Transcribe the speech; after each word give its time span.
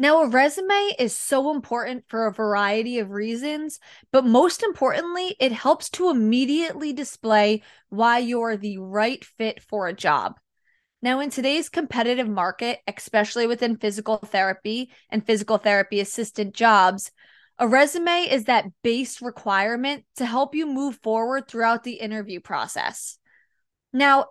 Now, 0.00 0.22
a 0.22 0.28
resume 0.28 0.94
is 0.98 1.16
so 1.16 1.50
important 1.50 2.04
for 2.06 2.26
a 2.26 2.32
variety 2.32 3.00
of 3.00 3.10
reasons, 3.10 3.80
but 4.12 4.24
most 4.24 4.62
importantly, 4.62 5.34
it 5.40 5.50
helps 5.50 5.90
to 5.90 6.10
immediately 6.10 6.92
display 6.92 7.62
why 7.88 8.18
you're 8.18 8.56
the 8.56 8.78
right 8.78 9.24
fit 9.24 9.60
for 9.60 9.88
a 9.88 9.92
job. 9.92 10.38
Now, 11.02 11.18
in 11.18 11.30
today's 11.30 11.68
competitive 11.68 12.28
market, 12.28 12.78
especially 12.86 13.48
within 13.48 13.76
physical 13.76 14.18
therapy 14.18 14.92
and 15.10 15.26
physical 15.26 15.58
therapy 15.58 15.98
assistant 15.98 16.54
jobs, 16.54 17.10
a 17.58 17.66
resume 17.66 18.28
is 18.30 18.44
that 18.44 18.66
base 18.84 19.20
requirement 19.20 20.04
to 20.16 20.24
help 20.24 20.54
you 20.54 20.66
move 20.66 21.00
forward 21.02 21.48
throughout 21.48 21.82
the 21.82 21.94
interview 21.94 22.38
process. 22.38 23.18
Now, 23.92 24.26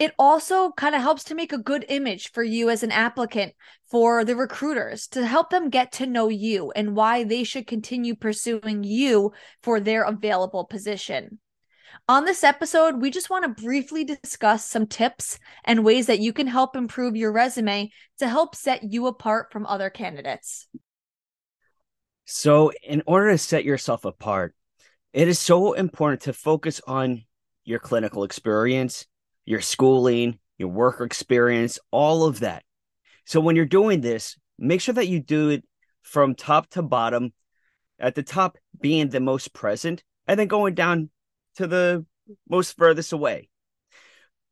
it 0.00 0.14
also 0.18 0.72
kind 0.72 0.94
of 0.94 1.02
helps 1.02 1.24
to 1.24 1.34
make 1.34 1.52
a 1.52 1.58
good 1.58 1.84
image 1.90 2.32
for 2.32 2.42
you 2.42 2.70
as 2.70 2.82
an 2.82 2.90
applicant 2.90 3.52
for 3.90 4.24
the 4.24 4.34
recruiters 4.34 5.06
to 5.08 5.26
help 5.26 5.50
them 5.50 5.68
get 5.68 5.92
to 5.92 6.06
know 6.06 6.30
you 6.30 6.72
and 6.74 6.96
why 6.96 7.22
they 7.22 7.44
should 7.44 7.66
continue 7.66 8.16
pursuing 8.16 8.82
you 8.82 9.30
for 9.62 9.78
their 9.78 10.04
available 10.04 10.64
position. 10.64 11.38
On 12.08 12.24
this 12.24 12.42
episode, 12.42 13.02
we 13.02 13.10
just 13.10 13.28
want 13.28 13.44
to 13.44 13.62
briefly 13.62 14.04
discuss 14.04 14.64
some 14.64 14.86
tips 14.86 15.38
and 15.64 15.84
ways 15.84 16.06
that 16.06 16.20
you 16.20 16.32
can 16.32 16.46
help 16.46 16.76
improve 16.76 17.14
your 17.14 17.30
resume 17.30 17.90
to 18.20 18.26
help 18.26 18.54
set 18.54 18.82
you 18.82 19.06
apart 19.06 19.52
from 19.52 19.66
other 19.66 19.90
candidates. 19.90 20.66
So, 22.24 22.72
in 22.82 23.02
order 23.06 23.32
to 23.32 23.38
set 23.38 23.64
yourself 23.64 24.06
apart, 24.06 24.54
it 25.12 25.28
is 25.28 25.38
so 25.38 25.74
important 25.74 26.22
to 26.22 26.32
focus 26.32 26.80
on 26.86 27.24
your 27.64 27.80
clinical 27.80 28.24
experience 28.24 29.04
your 29.50 29.60
schooling, 29.60 30.38
your 30.58 30.68
work 30.68 31.00
experience, 31.00 31.80
all 31.90 32.24
of 32.24 32.40
that. 32.40 32.62
So 33.26 33.40
when 33.40 33.56
you're 33.56 33.64
doing 33.64 34.00
this, 34.00 34.36
make 34.58 34.80
sure 34.80 34.94
that 34.94 35.08
you 35.08 35.20
do 35.20 35.48
it 35.48 35.64
from 36.02 36.36
top 36.36 36.70
to 36.70 36.82
bottom, 36.82 37.32
at 37.98 38.14
the 38.14 38.22
top 38.22 38.56
being 38.80 39.08
the 39.08 39.18
most 39.18 39.52
present, 39.52 40.04
and 40.28 40.38
then 40.38 40.46
going 40.46 40.74
down 40.74 41.10
to 41.56 41.66
the 41.66 42.06
most 42.48 42.76
furthest 42.76 43.12
away. 43.12 43.48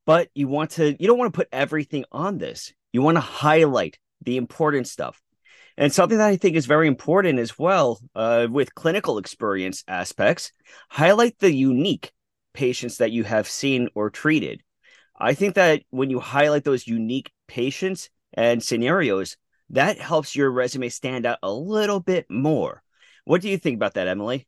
But 0.05 0.31
you 0.35 0.49
want 0.49 0.73
to, 0.73 0.97
you 1.01 1.07
don't 1.07 1.19
want 1.19 1.33
to 1.33 1.37
put 1.37 1.49
everything 1.53 2.05
on 2.11 2.39
this. 2.39 2.73
You 2.93 3.01
want 3.01 3.17
to 3.17 3.23
highlight 3.23 3.99
the 4.23 4.37
important 4.37 4.89
stuff. 4.89 5.23
And 5.77 5.93
something 5.93 6.19
that 6.19 6.27
I 6.27 6.37
think 6.37 6.57
is 6.57 6.67
very 6.67 6.89
important 6.89 7.39
as 7.39 7.57
well 7.57 8.01
uh, 8.17 8.49
with 8.51 8.75
clinical 8.75 9.19
experience 9.19 9.85
aspects, 9.87 10.51
highlight 10.89 11.39
the 11.39 11.55
unique 11.55 12.11
patients 12.53 12.97
that 12.97 13.12
you 13.12 13.23
have 13.23 13.47
seen 13.47 13.89
or 13.95 14.11
treated. 14.11 14.61
I 15.19 15.35
think 15.35 15.55
that 15.55 15.83
when 15.91 16.11
you 16.11 16.21
highlight 16.21 16.65
those 16.65 16.87
unique 16.87 17.33
patients 17.47 18.09
and 18.33 18.63
scenarios, 18.63 19.37
that 19.71 20.01
helps 20.01 20.37
your 20.37 20.51
resume 20.51 20.89
stand 20.89 21.27
out 21.27 21.39
a 21.43 21.53
little 21.53 22.01
bit 22.01 22.27
more. 22.31 22.83
What 23.25 23.43
do 23.43 23.49
you 23.49 23.59
think 23.59 23.77
about 23.77 23.95
that, 23.95 24.09
Emily? 24.09 24.47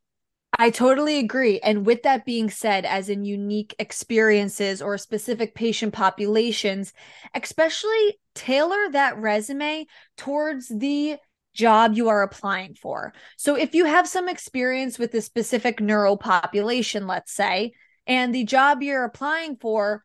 I 0.58 0.70
totally 0.70 1.18
agree. 1.18 1.60
And 1.60 1.86
with 1.86 2.02
that 2.02 2.24
being 2.24 2.50
said, 2.50 2.84
as 2.84 3.08
in 3.08 3.24
unique 3.24 3.74
experiences 3.78 4.82
or 4.82 4.98
specific 4.98 5.54
patient 5.54 5.92
populations, 5.92 6.92
especially 7.34 8.18
tailor 8.34 8.90
that 8.90 9.16
resume 9.18 9.86
towards 10.16 10.68
the 10.68 11.16
job 11.54 11.94
you 11.94 12.08
are 12.08 12.22
applying 12.22 12.74
for. 12.74 13.12
So 13.36 13.54
if 13.54 13.74
you 13.74 13.84
have 13.84 14.08
some 14.08 14.28
experience 14.28 14.98
with 14.98 15.14
a 15.14 15.20
specific 15.20 15.80
neuro 15.80 16.16
population, 16.16 17.06
let's 17.06 17.32
say, 17.32 17.72
and 18.06 18.34
the 18.34 18.44
job 18.44 18.82
you're 18.82 19.04
applying 19.04 19.56
for 19.56 20.04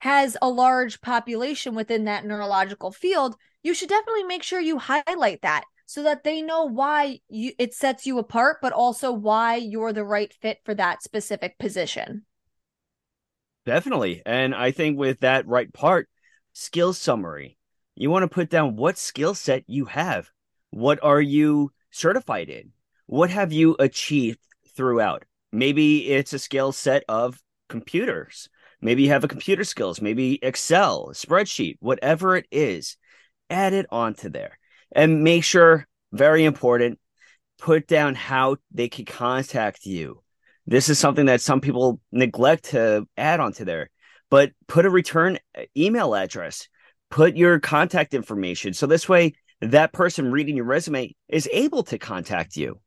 has 0.00 0.36
a 0.40 0.48
large 0.48 1.00
population 1.00 1.74
within 1.74 2.04
that 2.04 2.24
neurological 2.24 2.92
field, 2.92 3.36
you 3.62 3.74
should 3.74 3.88
definitely 3.88 4.24
make 4.24 4.42
sure 4.42 4.60
you 4.60 4.78
highlight 4.78 5.42
that 5.42 5.64
so 5.86 6.02
that 6.02 6.22
they 6.22 6.42
know 6.42 6.64
why 6.64 7.18
you, 7.28 7.52
it 7.58 7.74
sets 7.74 8.06
you 8.06 8.18
apart, 8.18 8.58
but 8.60 8.72
also 8.72 9.10
why 9.10 9.56
you're 9.56 9.92
the 9.92 10.04
right 10.04 10.32
fit 10.32 10.58
for 10.64 10.74
that 10.74 11.02
specific 11.02 11.58
position. 11.58 12.24
Definitely. 13.64 14.22
And 14.24 14.54
I 14.54 14.70
think 14.70 14.98
with 14.98 15.20
that 15.20 15.46
right 15.46 15.72
part, 15.72 16.08
skill 16.52 16.92
summary, 16.92 17.58
you 17.94 18.10
want 18.10 18.22
to 18.22 18.28
put 18.28 18.50
down 18.50 18.76
what 18.76 18.98
skill 18.98 19.34
set 19.34 19.64
you 19.66 19.86
have. 19.86 20.30
What 20.70 21.02
are 21.02 21.20
you 21.20 21.72
certified 21.90 22.48
in? 22.48 22.72
What 23.06 23.30
have 23.30 23.52
you 23.52 23.74
achieved 23.78 24.38
throughout? 24.76 25.24
Maybe 25.50 26.08
it's 26.08 26.32
a 26.32 26.38
skill 26.38 26.72
set 26.72 27.02
of 27.08 27.42
computers 27.68 28.48
Maybe 28.80 29.02
you 29.02 29.10
have 29.10 29.24
a 29.24 29.28
computer 29.28 29.64
skills, 29.64 30.00
maybe 30.00 30.38
Excel, 30.42 31.10
spreadsheet, 31.12 31.76
whatever 31.80 32.36
it 32.36 32.46
is, 32.50 32.96
add 33.50 33.72
it 33.72 33.86
onto 33.90 34.28
there 34.28 34.58
and 34.92 35.22
make 35.22 35.44
sure, 35.44 35.86
very 36.12 36.44
important, 36.44 36.98
put 37.58 37.86
down 37.86 38.14
how 38.14 38.56
they 38.72 38.88
can 38.88 39.04
contact 39.04 39.84
you. 39.84 40.22
This 40.66 40.88
is 40.88 40.98
something 40.98 41.26
that 41.26 41.40
some 41.40 41.60
people 41.60 42.00
neglect 42.12 42.66
to 42.66 43.06
add 43.16 43.40
onto 43.40 43.64
there, 43.64 43.90
but 44.30 44.52
put 44.66 44.86
a 44.86 44.90
return 44.90 45.38
uh, 45.56 45.62
email 45.76 46.14
address, 46.14 46.68
put 47.10 47.36
your 47.36 47.58
contact 47.58 48.14
information. 48.14 48.74
So 48.74 48.86
this 48.86 49.08
way, 49.08 49.34
that 49.60 49.92
person 49.92 50.30
reading 50.30 50.56
your 50.56 50.66
resume 50.66 51.14
is 51.28 51.48
able 51.52 51.82
to 51.84 51.98
contact 51.98 52.56
you. 52.56 52.80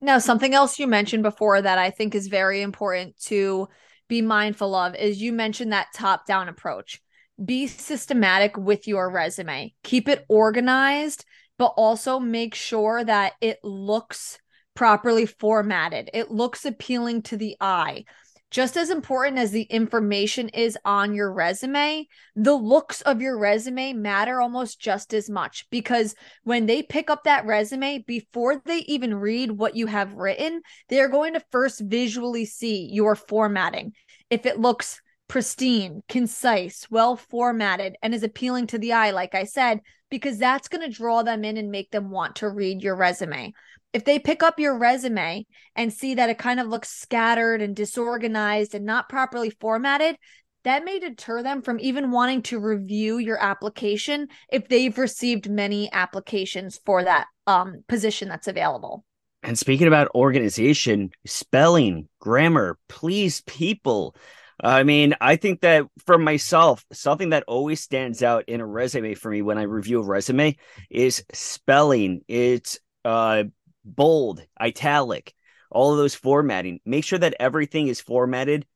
Now, 0.00 0.18
something 0.18 0.52
else 0.52 0.78
you 0.78 0.88
mentioned 0.88 1.22
before 1.22 1.62
that 1.62 1.78
I 1.78 1.90
think 1.90 2.14
is 2.14 2.26
very 2.26 2.60
important 2.60 3.16
to 3.26 3.68
be 4.08 4.22
mindful 4.22 4.74
of 4.74 4.94
is 4.94 5.20
you 5.20 5.32
mentioned 5.32 5.72
that 5.72 5.88
top 5.94 6.26
down 6.26 6.48
approach. 6.48 7.00
Be 7.42 7.66
systematic 7.66 8.56
with 8.56 8.86
your 8.86 9.10
resume, 9.10 9.74
keep 9.82 10.08
it 10.08 10.24
organized, 10.28 11.24
but 11.58 11.74
also 11.76 12.18
make 12.18 12.54
sure 12.54 13.02
that 13.02 13.32
it 13.40 13.58
looks 13.62 14.38
properly 14.74 15.26
formatted, 15.26 16.10
it 16.14 16.30
looks 16.30 16.64
appealing 16.64 17.22
to 17.22 17.36
the 17.36 17.56
eye 17.60 18.04
just 18.52 18.76
as 18.76 18.90
important 18.90 19.38
as 19.38 19.50
the 19.50 19.62
information 19.62 20.50
is 20.50 20.78
on 20.84 21.14
your 21.14 21.32
resume, 21.32 22.06
the 22.36 22.54
looks 22.54 23.00
of 23.00 23.22
your 23.22 23.38
resume 23.38 23.94
matter 23.94 24.42
almost 24.42 24.78
just 24.78 25.14
as 25.14 25.30
much 25.30 25.66
because 25.70 26.14
when 26.44 26.66
they 26.66 26.82
pick 26.82 27.08
up 27.08 27.24
that 27.24 27.46
resume, 27.46 28.04
before 28.06 28.60
they 28.66 28.80
even 28.80 29.14
read 29.14 29.50
what 29.50 29.74
you 29.74 29.86
have 29.86 30.12
written, 30.12 30.60
they're 30.90 31.08
going 31.08 31.32
to 31.32 31.42
first 31.50 31.80
visually 31.80 32.44
see 32.44 32.90
your 32.92 33.16
formatting. 33.16 33.94
If 34.28 34.44
it 34.44 34.60
looks 34.60 35.00
pristine, 35.28 36.02
concise, 36.10 36.86
well 36.90 37.16
formatted, 37.16 37.96
and 38.02 38.14
is 38.14 38.22
appealing 38.22 38.66
to 38.66 38.78
the 38.78 38.92
eye, 38.92 39.12
like 39.12 39.34
I 39.34 39.44
said, 39.44 39.80
because 40.10 40.36
that's 40.36 40.68
going 40.68 40.82
to 40.82 40.94
draw 40.94 41.22
them 41.22 41.42
in 41.42 41.56
and 41.56 41.70
make 41.70 41.90
them 41.90 42.10
want 42.10 42.36
to 42.36 42.50
read 42.50 42.82
your 42.82 42.96
resume 42.96 43.54
if 43.92 44.04
they 44.04 44.18
pick 44.18 44.42
up 44.42 44.58
your 44.58 44.78
resume 44.78 45.46
and 45.76 45.92
see 45.92 46.14
that 46.14 46.30
it 46.30 46.38
kind 46.38 46.60
of 46.60 46.66
looks 46.66 46.88
scattered 46.88 47.60
and 47.60 47.76
disorganized 47.76 48.74
and 48.74 48.84
not 48.84 49.08
properly 49.08 49.50
formatted, 49.50 50.16
that 50.64 50.84
may 50.84 50.98
deter 50.98 51.42
them 51.42 51.62
from 51.62 51.80
even 51.80 52.10
wanting 52.10 52.42
to 52.42 52.58
review 52.58 53.18
your 53.18 53.42
application 53.42 54.28
if 54.50 54.68
they've 54.68 54.96
received 54.96 55.50
many 55.50 55.90
applications 55.92 56.78
for 56.84 57.02
that 57.04 57.26
um, 57.46 57.82
position 57.88 58.28
that's 58.28 58.48
available. 58.48 59.04
And 59.42 59.58
speaking 59.58 59.88
about 59.88 60.14
organization, 60.14 61.10
spelling, 61.26 62.08
grammar, 62.20 62.78
please, 62.88 63.42
people. 63.42 64.14
I 64.62 64.84
mean, 64.84 65.16
I 65.20 65.34
think 65.34 65.62
that 65.62 65.86
for 66.06 66.16
myself, 66.16 66.84
something 66.92 67.30
that 67.30 67.42
always 67.48 67.80
stands 67.80 68.22
out 68.22 68.44
in 68.48 68.60
a 68.60 68.66
resume 68.66 69.14
for 69.14 69.30
me 69.30 69.42
when 69.42 69.58
I 69.58 69.62
review 69.62 69.98
a 69.98 70.04
resume 70.04 70.56
is 70.88 71.24
spelling. 71.32 72.20
It's 72.28 72.78
uh, 73.04 73.44
bold, 73.84 74.44
italic, 74.60 75.34
all 75.70 75.92
of 75.92 75.98
those 75.98 76.14
formatting. 76.14 76.80
Make 76.84 77.04
sure 77.04 77.18
that 77.18 77.36
everything 77.40 77.88
is 77.88 78.00
formatted, 78.00 78.66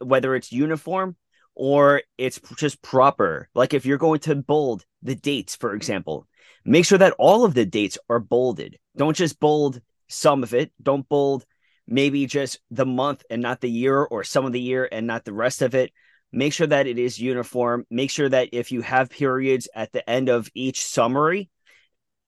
whether 0.00 0.34
it's 0.34 0.52
uniform 0.52 1.16
or 1.54 2.02
it's 2.18 2.40
just 2.56 2.82
proper. 2.82 3.48
Like 3.54 3.74
if 3.74 3.86
you're 3.86 3.98
going 3.98 4.20
to 4.20 4.34
bold 4.36 4.84
the 5.02 5.14
dates, 5.14 5.56
for 5.56 5.74
example, 5.74 6.26
make 6.64 6.84
sure 6.84 6.98
that 6.98 7.14
all 7.18 7.44
of 7.44 7.54
the 7.54 7.66
dates 7.66 7.98
are 8.08 8.20
bolded. 8.20 8.78
Don't 8.96 9.16
just 9.16 9.40
bold 9.40 9.80
some 10.08 10.42
of 10.42 10.54
it. 10.54 10.72
Don't 10.82 11.08
bold 11.08 11.44
maybe 11.86 12.26
just 12.26 12.60
the 12.70 12.86
month 12.86 13.24
and 13.30 13.42
not 13.42 13.60
the 13.60 13.70
year 13.70 14.02
or 14.02 14.24
some 14.24 14.44
of 14.44 14.52
the 14.52 14.60
year 14.60 14.88
and 14.90 15.06
not 15.06 15.24
the 15.24 15.32
rest 15.32 15.62
of 15.62 15.74
it. 15.74 15.92
Make 16.32 16.52
sure 16.52 16.66
that 16.66 16.86
it 16.86 16.98
is 16.98 17.18
uniform. 17.18 17.86
Make 17.90 18.10
sure 18.10 18.28
that 18.28 18.50
if 18.52 18.70
you 18.70 18.82
have 18.82 19.10
periods 19.10 19.68
at 19.74 19.92
the 19.92 20.08
end 20.08 20.28
of 20.28 20.48
each 20.54 20.84
summary, 20.84 21.50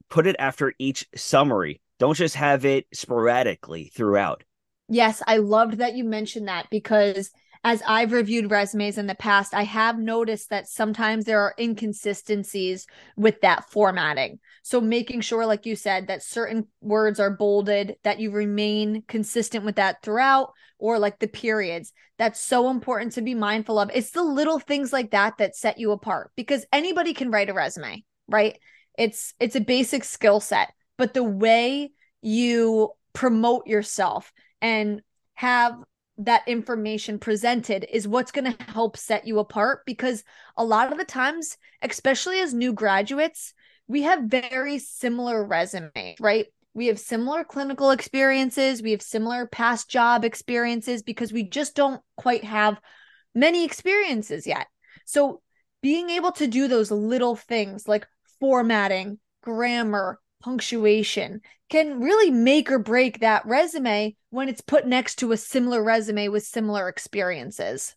put 0.08 0.26
it 0.26 0.36
after 0.38 0.74
each 0.78 1.06
summary. 1.14 1.80
Don't 2.02 2.16
just 2.16 2.34
have 2.34 2.64
it 2.64 2.88
sporadically 2.92 3.92
throughout. 3.94 4.42
Yes, 4.88 5.22
I 5.24 5.36
loved 5.36 5.74
that 5.74 5.94
you 5.94 6.02
mentioned 6.02 6.48
that 6.48 6.66
because 6.68 7.30
as 7.62 7.80
I've 7.86 8.10
reviewed 8.10 8.50
resumes 8.50 8.98
in 8.98 9.06
the 9.06 9.14
past, 9.14 9.54
I 9.54 9.62
have 9.62 10.00
noticed 10.00 10.50
that 10.50 10.66
sometimes 10.66 11.24
there 11.24 11.38
are 11.38 11.54
inconsistencies 11.60 12.88
with 13.16 13.40
that 13.42 13.70
formatting. 13.70 14.40
So 14.64 14.80
making 14.80 15.20
sure, 15.20 15.46
like 15.46 15.64
you 15.64 15.76
said, 15.76 16.08
that 16.08 16.24
certain 16.24 16.66
words 16.80 17.20
are 17.20 17.30
bolded, 17.30 17.94
that 18.02 18.18
you 18.18 18.32
remain 18.32 19.04
consistent 19.06 19.64
with 19.64 19.76
that 19.76 20.02
throughout, 20.02 20.54
or 20.80 20.98
like 20.98 21.20
the 21.20 21.28
periods. 21.28 21.92
That's 22.18 22.40
so 22.40 22.68
important 22.68 23.12
to 23.12 23.22
be 23.22 23.36
mindful 23.36 23.78
of. 23.78 23.92
It's 23.94 24.10
the 24.10 24.24
little 24.24 24.58
things 24.58 24.92
like 24.92 25.12
that 25.12 25.38
that 25.38 25.54
set 25.54 25.78
you 25.78 25.92
apart 25.92 26.32
because 26.34 26.66
anybody 26.72 27.14
can 27.14 27.30
write 27.30 27.48
a 27.48 27.54
resume, 27.54 28.02
right? 28.26 28.58
It's 28.98 29.34
it's 29.38 29.54
a 29.54 29.60
basic 29.60 30.02
skill 30.02 30.40
set, 30.40 30.72
but 31.02 31.14
the 31.14 31.24
way 31.24 31.90
you 32.20 32.92
promote 33.12 33.66
yourself 33.66 34.32
and 34.60 35.02
have 35.34 35.74
that 36.18 36.46
information 36.46 37.18
presented 37.18 37.84
is 37.90 38.06
what's 38.06 38.30
going 38.30 38.52
to 38.52 38.62
help 38.66 38.96
set 38.96 39.26
you 39.26 39.40
apart 39.40 39.80
because 39.84 40.22
a 40.56 40.64
lot 40.64 40.92
of 40.92 40.98
the 40.98 41.04
times 41.04 41.56
especially 41.82 42.38
as 42.38 42.54
new 42.54 42.72
graduates 42.72 43.52
we 43.88 44.02
have 44.02 44.22
very 44.22 44.78
similar 44.78 45.44
resumes 45.44 46.14
right? 46.20 46.46
We 46.72 46.86
have 46.86 47.00
similar 47.00 47.42
clinical 47.42 47.90
experiences 47.90 48.80
we 48.80 48.92
have 48.92 49.02
similar 49.02 49.48
past 49.48 49.90
job 49.90 50.24
experiences 50.24 51.02
because 51.02 51.32
we 51.32 51.42
just 51.42 51.74
don't 51.74 52.00
quite 52.16 52.44
have 52.44 52.80
many 53.34 53.64
experiences 53.64 54.46
yet. 54.46 54.68
So 55.04 55.42
being 55.82 56.10
able 56.10 56.30
to 56.30 56.46
do 56.46 56.68
those 56.68 56.92
little 56.92 57.34
things 57.34 57.88
like 57.88 58.06
formatting 58.38 59.18
grammar 59.42 60.20
punctuation 60.42 61.40
can 61.70 62.00
really 62.00 62.30
make 62.30 62.70
or 62.70 62.78
break 62.78 63.20
that 63.20 63.46
resume 63.46 64.14
when 64.30 64.48
it's 64.48 64.60
put 64.60 64.86
next 64.86 65.16
to 65.16 65.32
a 65.32 65.36
similar 65.36 65.82
resume 65.82 66.28
with 66.28 66.44
similar 66.44 66.88
experiences. 66.88 67.94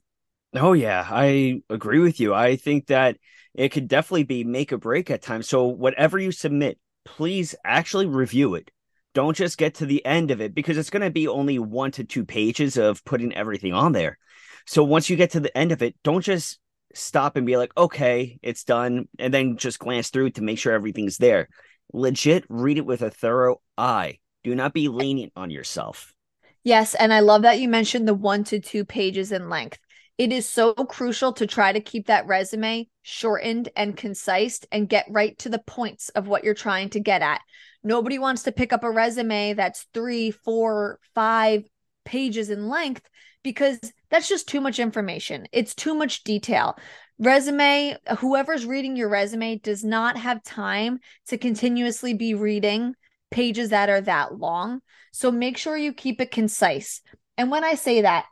Oh 0.53 0.74
yeah, 0.74 1.06
I 1.09 1.62
agree 1.69 2.00
with 2.00 2.19
you. 2.19 2.33
I 2.33 2.56
think 2.56 2.88
that 2.88 3.18
it 3.53 3.69
could 3.69 3.88
definitely 3.88 4.24
be 4.24 4.44
make 4.44 4.71
or 4.71 4.77
break 4.77 5.12
at 5.12 5.21
times. 5.21 5.50
So 5.50 5.65
whatever 5.65 6.18
you 6.18 6.31
submit, 6.31 6.80
please 7.03 7.56
actually 7.65 8.06
review 8.06 8.56
it. 8.56 8.71
Don't 9.13 9.36
just 9.36 9.57
get 9.57 9.75
to 9.75 9.86
the 9.86 10.06
end 10.06 10.31
of 10.31 10.41
it 10.41 10.53
because 10.53 10.77
it's 10.77 10.89
going 10.89 11.03
to 11.03 11.09
be 11.09 11.27
only 11.27 11.59
one 11.59 11.91
to 11.91 12.03
two 12.03 12.25
pages 12.25 12.77
of 12.77 13.03
putting 13.06 13.33
everything 13.33 13.74
on 13.74 13.91
there. 13.91 14.18
So 14.65 14.83
once 14.83 15.09
you 15.09 15.15
get 15.15 15.31
to 15.31 15.39
the 15.39 15.56
end 15.57 15.71
of 15.71 15.81
it, 15.81 15.95
don't 16.03 16.21
just 16.21 16.59
stop 16.94 17.36
and 17.36 17.45
be 17.45 17.57
like, 17.57 17.71
okay, 17.77 18.39
it's 18.41 18.63
done, 18.63 19.07
and 19.19 19.33
then 19.33 19.57
just 19.57 19.80
glance 19.80 20.09
through 20.09 20.31
to 20.31 20.41
make 20.41 20.57
sure 20.57 20.74
everything's 20.74 21.18
there 21.18 21.50
legit 21.93 22.45
read 22.49 22.77
it 22.77 22.85
with 22.85 23.01
a 23.01 23.09
thorough 23.09 23.61
eye. 23.77 24.19
Do 24.43 24.55
not 24.55 24.73
be 24.73 24.87
lenient 24.87 25.33
on 25.35 25.49
yourself. 25.49 26.13
Yes. 26.63 26.95
And 26.95 27.13
I 27.13 27.19
love 27.19 27.43
that 27.43 27.59
you 27.59 27.67
mentioned 27.67 28.07
the 28.07 28.13
one 28.13 28.43
to 28.45 28.59
two 28.59 28.85
pages 28.85 29.31
in 29.31 29.49
length. 29.49 29.79
It 30.17 30.31
is 30.31 30.47
so 30.47 30.73
crucial 30.73 31.33
to 31.33 31.45
try 31.45 31.73
to 31.73 31.81
keep 31.81 32.07
that 32.07 32.25
resume 32.25 32.87
shortened 33.01 33.69
and 33.75 33.97
concise 33.97 34.61
and 34.71 34.89
get 34.89 35.05
right 35.09 35.37
to 35.39 35.49
the 35.49 35.59
points 35.59 36.09
of 36.09 36.27
what 36.27 36.43
you're 36.43 36.53
trying 36.53 36.89
to 36.91 36.99
get 36.99 37.21
at. 37.21 37.41
Nobody 37.83 38.17
wants 38.17 38.43
to 38.43 38.51
pick 38.51 38.71
up 38.73 38.83
a 38.83 38.89
resume 38.89 39.53
that's 39.53 39.85
three, 39.93 40.31
four, 40.31 40.99
five 41.13 41.65
pages 42.05 42.49
in 42.49 42.69
length 42.69 43.01
because 43.43 43.79
that's 44.09 44.27
just 44.27 44.47
too 44.47 44.61
much 44.61 44.79
information. 44.79 45.47
It's 45.51 45.75
too 45.75 45.93
much 45.93 46.23
detail 46.23 46.77
resume 47.17 47.97
whoever's 48.19 48.65
reading 48.65 48.95
your 48.95 49.09
resume 49.09 49.57
does 49.57 49.83
not 49.83 50.17
have 50.17 50.44
time 50.44 51.00
to 51.27 51.38
continuously 51.38 52.13
be 52.13 52.33
reading 52.33 52.94
pages 53.31 53.69
that 53.69 53.89
are 53.89 54.01
that 54.01 54.38
long. 54.38 54.81
So 55.12 55.31
make 55.31 55.57
sure 55.57 55.77
you 55.77 55.94
keep 55.94 56.19
it 56.21 56.31
concise. 56.31 57.01
And 57.38 57.51
when 57.51 57.63
i 57.63 57.75
say 57.75 58.01
that 58.01 58.25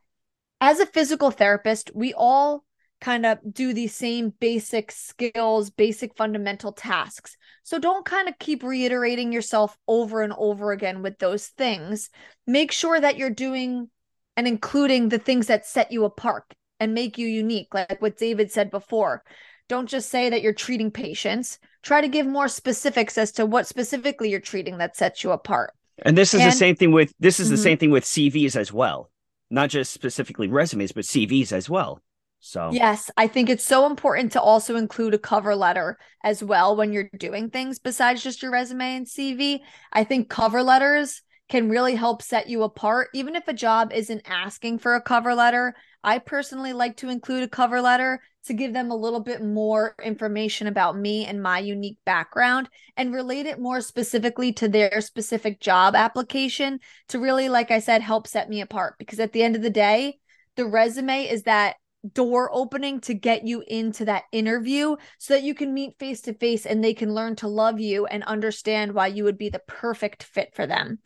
as 0.61 0.79
a 0.79 0.85
physical 0.85 1.31
therapist 1.31 1.91
we 1.93 2.13
all 2.13 2.63
kind 3.01 3.25
of 3.25 3.37
do 3.51 3.73
the 3.73 3.87
same 3.87 4.33
basic 4.39 4.89
skills 4.91 5.69
basic 5.69 6.15
fundamental 6.15 6.71
tasks. 6.71 7.35
So 7.63 7.79
don't 7.79 8.05
kind 8.05 8.29
of 8.29 8.39
keep 8.39 8.63
reiterating 8.63 9.31
yourself 9.31 9.77
over 9.87 10.21
and 10.21 10.33
over 10.37 10.71
again 10.71 11.01
with 11.01 11.19
those 11.19 11.47
things. 11.47 12.09
Make 12.47 12.71
sure 12.71 12.99
that 12.99 13.17
you're 13.17 13.29
doing 13.29 13.89
and 14.35 14.47
including 14.47 15.09
the 15.09 15.19
things 15.19 15.47
that 15.47 15.65
set 15.65 15.91
you 15.91 16.05
apart 16.05 16.45
and 16.83 16.93
make 16.93 17.17
you 17.17 17.27
unique, 17.27 17.73
like 17.73 18.01
what 18.01 18.17
David 18.17 18.51
said 18.51 18.69
before. 18.69 19.23
Don't 19.69 19.89
just 19.89 20.09
say 20.09 20.29
that 20.29 20.41
you're 20.41 20.53
treating 20.53 20.91
patients. 20.91 21.57
Try 21.81 22.01
to 22.01 22.07
give 22.07 22.27
more 22.27 22.47
specifics 22.47 23.17
as 23.17 23.31
to 23.33 23.45
what 23.45 23.65
specifically 23.67 24.29
you're 24.29 24.39
treating 24.39 24.77
that 24.77 24.95
sets 24.95 25.23
you 25.23 25.31
apart. 25.31 25.73
And 25.99 26.17
this 26.17 26.33
is 26.33 26.41
and, 26.41 26.51
the 26.51 26.55
same 26.55 26.75
thing 26.75 26.91
with 26.91 27.13
this 27.19 27.39
is 27.39 27.47
mm-hmm. 27.47 27.55
the 27.55 27.61
same 27.61 27.77
thing 27.77 27.91
with 27.91 28.03
CVs 28.03 28.55
as 28.55 28.71
well. 28.71 29.09
Not 29.49 29.69
just 29.69 29.93
specifically 29.93 30.47
resumes, 30.47 30.91
but 30.91 31.05
CVs 31.05 31.51
as 31.51 31.69
well. 31.69 32.01
So, 32.45 32.71
yes, 32.73 33.09
I 33.15 33.27
think 33.27 33.49
it's 33.49 33.63
so 33.63 33.85
important 33.85 34.33
to 34.33 34.41
also 34.41 34.75
include 34.75 35.13
a 35.13 35.17
cover 35.17 35.55
letter 35.55 35.97
as 36.25 36.43
well 36.43 36.75
when 36.75 36.91
you're 36.91 37.09
doing 37.17 37.49
things 37.49 37.79
besides 37.79 38.21
just 38.21 38.41
your 38.41 38.51
resume 38.51 38.97
and 38.97 39.05
CV. 39.05 39.59
I 39.93 40.03
think 40.03 40.29
cover 40.29 40.61
letters 40.61 41.21
can 41.53 41.69
really 41.69 41.93
help 41.93 42.23
set 42.23 42.49
you 42.49 42.63
apart. 42.63 43.09
Even 43.13 43.35
if 43.35 43.47
a 43.47 43.53
job 43.53 43.93
isn't 43.93 44.23
asking 44.25 44.79
for 44.79 44.95
a 44.95 45.01
cover 45.01 45.35
letter, 45.35 45.75
I 46.03 46.17
personally 46.17 46.73
like 46.73 46.97
to 46.97 47.09
include 47.09 47.43
a 47.43 47.47
cover 47.47 47.79
letter 47.79 48.23
to 48.45 48.55
give 48.55 48.73
them 48.73 48.89
a 48.89 48.95
little 48.95 49.19
bit 49.19 49.43
more 49.43 49.93
information 50.03 50.65
about 50.65 50.97
me 50.97 51.27
and 51.27 51.43
my 51.43 51.59
unique 51.59 51.99
background 52.07 52.69
and 52.97 53.13
relate 53.13 53.45
it 53.45 53.59
more 53.59 53.81
specifically 53.81 54.51
to 54.53 54.67
their 54.67 54.99
specific 54.99 55.59
job 55.59 55.93
application 55.93 56.79
to 57.09 57.19
really, 57.19 57.49
like 57.49 57.69
I 57.69 57.77
said, 57.77 58.01
help 58.01 58.25
set 58.25 58.49
me 58.49 58.61
apart. 58.61 58.95
Because 58.97 59.19
at 59.19 59.31
the 59.31 59.43
end 59.43 59.55
of 59.55 59.61
the 59.61 59.69
day, 59.69 60.17
the 60.55 60.65
resume 60.65 61.25
is 61.25 61.43
that 61.43 61.75
door 62.15 62.49
opening 62.51 62.99
to 63.01 63.13
get 63.13 63.45
you 63.45 63.63
into 63.67 64.05
that 64.05 64.23
interview 64.31 64.95
so 65.19 65.35
that 65.35 65.43
you 65.43 65.53
can 65.53 65.71
meet 65.71 65.99
face 65.99 66.21
to 66.21 66.33
face 66.33 66.65
and 66.65 66.83
they 66.83 66.95
can 66.95 67.13
learn 67.13 67.35
to 67.35 67.47
love 67.47 67.79
you 67.79 68.07
and 68.07 68.23
understand 68.23 68.93
why 68.93 69.05
you 69.05 69.23
would 69.23 69.37
be 69.37 69.49
the 69.49 69.61
perfect 69.67 70.23
fit 70.23 70.49
for 70.55 70.65
them. 70.65 70.97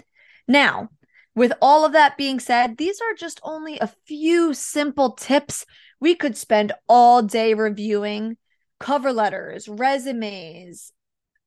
Now, 0.48 0.90
with 1.36 1.54
all 1.62 1.86
of 1.86 1.92
that 1.94 2.18
being 2.18 2.40
said, 2.40 2.78
these 2.78 3.00
are 3.02 3.14
just 3.14 3.40
only 3.44 3.78
a 3.80 3.94
few 4.08 4.54
simple 4.54 5.12
tips 5.12 5.66
we 6.00 6.16
could 6.16 6.38
spend 6.38 6.72
all 6.88 7.22
day 7.22 7.54
reviewing 7.54 8.38
cover 8.80 9.12
letters, 9.12 9.68
resumes, 9.68 10.92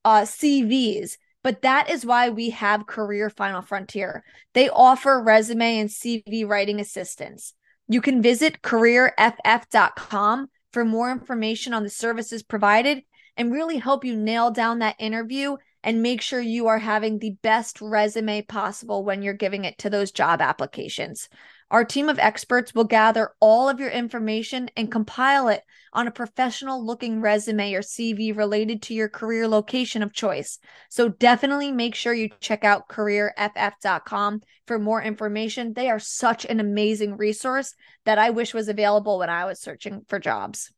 uh, 0.04 0.22
CVs. 0.22 1.16
But 1.42 1.62
that 1.62 1.88
is 1.88 2.04
why 2.04 2.28
we 2.28 2.50
have 2.50 2.86
Career 2.86 3.30
Final 3.30 3.62
Frontier. 3.62 4.24
They 4.52 4.68
offer 4.68 5.22
resume 5.22 5.78
and 5.78 5.88
CV 5.88 6.46
writing 6.46 6.80
assistance. 6.80 7.54
You 7.88 8.00
can 8.00 8.22
visit 8.22 8.62
careerff.com 8.62 10.48
for 10.72 10.84
more 10.84 11.10
information 11.10 11.74
on 11.74 11.82
the 11.82 11.90
services 11.90 12.42
provided 12.42 13.02
and 13.36 13.52
really 13.52 13.78
help 13.78 14.04
you 14.04 14.14
nail 14.16 14.50
down 14.50 14.80
that 14.80 14.96
interview 14.98 15.56
and 15.82 16.02
make 16.02 16.20
sure 16.20 16.40
you 16.40 16.66
are 16.66 16.78
having 16.78 17.18
the 17.18 17.36
best 17.42 17.80
resume 17.80 18.42
possible 18.42 19.04
when 19.04 19.22
you're 19.22 19.34
giving 19.34 19.64
it 19.64 19.78
to 19.78 19.90
those 19.90 20.12
job 20.12 20.40
applications. 20.40 21.28
Our 21.70 21.84
team 21.84 22.08
of 22.08 22.18
experts 22.18 22.74
will 22.74 22.84
gather 22.84 23.30
all 23.38 23.68
of 23.68 23.78
your 23.78 23.90
information 23.90 24.70
and 24.76 24.90
compile 24.90 25.48
it 25.48 25.62
on 25.92 26.08
a 26.08 26.12
professional 26.12 26.84
looking 26.84 27.20
resume 27.20 27.74
or 27.74 27.80
CV 27.80 28.36
related 28.36 28.82
to 28.82 28.94
your 28.94 29.08
career 29.08 29.46
location 29.46 30.02
of 30.02 30.12
choice. 30.12 30.58
So 30.88 31.08
definitely 31.08 31.70
make 31.70 31.94
sure 31.94 32.12
you 32.12 32.30
check 32.40 32.64
out 32.64 32.88
careerff.com 32.88 34.40
for 34.66 34.78
more 34.80 35.02
information. 35.02 35.72
They 35.72 35.88
are 35.88 36.00
such 36.00 36.44
an 36.44 36.58
amazing 36.58 37.16
resource 37.16 37.74
that 38.04 38.18
I 38.18 38.30
wish 38.30 38.52
was 38.52 38.68
available 38.68 39.18
when 39.18 39.30
I 39.30 39.44
was 39.44 39.60
searching 39.60 40.02
for 40.08 40.18
jobs. 40.18 40.72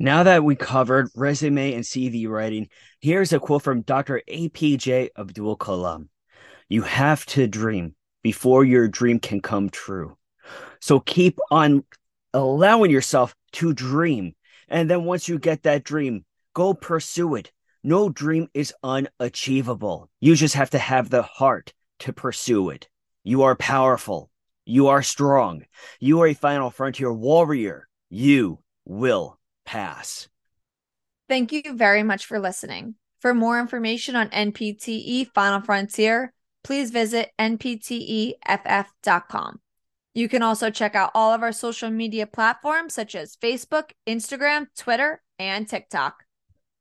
Now 0.00 0.24
that 0.24 0.42
we 0.42 0.56
covered 0.56 1.08
resume 1.14 1.72
and 1.72 1.84
CV 1.84 2.28
writing, 2.28 2.68
here's 3.00 3.32
a 3.32 3.38
quote 3.38 3.62
from 3.62 3.82
Dr. 3.82 4.22
APJ 4.28 5.10
Abdul 5.16 5.56
Kalam 5.56 6.08
You 6.68 6.82
have 6.82 7.24
to 7.26 7.46
dream 7.46 7.94
before 8.22 8.64
your 8.64 8.88
dream 8.88 9.20
can 9.20 9.40
come 9.40 9.70
true. 9.70 10.16
So 10.80 10.98
keep 10.98 11.38
on 11.52 11.84
allowing 12.32 12.90
yourself 12.90 13.36
to 13.52 13.72
dream. 13.72 14.34
And 14.66 14.90
then 14.90 15.04
once 15.04 15.28
you 15.28 15.38
get 15.38 15.62
that 15.62 15.84
dream, 15.84 16.24
go 16.54 16.74
pursue 16.74 17.36
it. 17.36 17.52
No 17.84 18.08
dream 18.08 18.48
is 18.52 18.74
unachievable. 18.82 20.10
You 20.18 20.34
just 20.34 20.56
have 20.56 20.70
to 20.70 20.78
have 20.78 21.08
the 21.08 21.22
heart 21.22 21.72
to 22.00 22.12
pursue 22.12 22.70
it. 22.70 22.88
You 23.22 23.42
are 23.42 23.54
powerful. 23.54 24.28
You 24.64 24.88
are 24.88 25.02
strong. 25.04 25.66
You 26.00 26.20
are 26.22 26.26
a 26.26 26.34
final 26.34 26.70
frontier 26.70 27.12
warrior. 27.12 27.86
You 28.10 28.58
will 28.84 29.38
pass. 29.64 30.28
Thank 31.28 31.52
you 31.52 31.62
very 31.74 32.02
much 32.02 32.26
for 32.26 32.38
listening. 32.38 32.96
For 33.20 33.32
more 33.32 33.58
information 33.58 34.16
on 34.16 34.28
NPTE 34.28 35.32
Final 35.32 35.60
Frontier, 35.62 36.32
please 36.62 36.90
visit 36.90 37.30
npteff.com. 37.38 38.40
You 40.14 40.28
can 40.28 40.42
also 40.42 40.70
check 40.70 40.94
out 40.94 41.10
all 41.14 41.32
of 41.32 41.42
our 41.42 41.52
social 41.52 41.90
media 41.90 42.26
platforms 42.26 42.94
such 42.94 43.14
as 43.14 43.36
Facebook, 43.36 43.90
Instagram, 44.06 44.66
Twitter, 44.76 45.22
and 45.38 45.68
TikTok. 45.68 46.24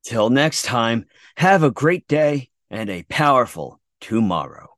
Till 0.04 0.30
next 0.30 0.64
time, 0.64 1.06
have 1.38 1.64
a 1.64 1.72
great 1.72 2.08
day 2.08 2.50
and 2.70 2.90
a 2.90 3.04
powerful 3.04 3.80
tomorrow. 4.02 4.73